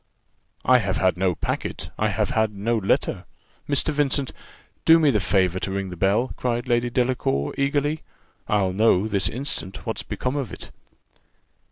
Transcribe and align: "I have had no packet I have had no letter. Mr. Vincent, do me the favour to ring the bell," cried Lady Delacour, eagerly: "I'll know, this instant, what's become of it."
"I 0.65 0.79
have 0.79 0.97
had 0.97 1.15
no 1.15 1.35
packet 1.35 1.91
I 1.99 2.09
have 2.09 2.31
had 2.31 2.55
no 2.55 2.75
letter. 2.75 3.25
Mr. 3.69 3.89
Vincent, 3.93 4.31
do 4.83 4.97
me 4.97 5.11
the 5.11 5.19
favour 5.19 5.59
to 5.59 5.69
ring 5.71 5.91
the 5.91 5.95
bell," 5.95 6.31
cried 6.37 6.67
Lady 6.67 6.89
Delacour, 6.89 7.53
eagerly: 7.55 8.01
"I'll 8.47 8.73
know, 8.73 9.07
this 9.07 9.29
instant, 9.29 9.85
what's 9.85 10.01
become 10.01 10.35
of 10.35 10.51
it." 10.51 10.71